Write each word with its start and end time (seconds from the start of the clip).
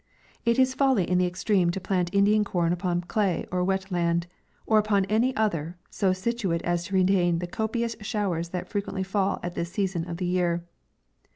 It 0.45 0.57
is 0.57 0.73
folly 0.73 1.07
in 1.07 1.19
the 1.19 1.27
extreme 1.27 1.69
to 1.69 1.79
plant 1.79 2.09
Indian 2.11 2.43
corn 2.43 2.73
upon 2.73 3.01
clay 3.01 3.45
or 3.51 3.63
wet 3.63 3.91
land, 3.91 4.25
or 4.65 4.79
upon 4.79 5.05
any 5.05 5.35
other, 5.35 5.77
so 5.91 6.11
situate 6.11 6.63
as 6.63 6.85
to 6.85 6.95
retain 6.95 7.37
the 7.37 7.45
copious 7.45 7.95
showers 8.01 8.49
that 8.49 8.67
frequently 8.67 9.03
fall 9.03 9.39
at 9.43 9.53
this 9.53 9.71
season 9.71 10.09
of 10.09 10.17
the 10.17 10.25
year. 10.25 10.65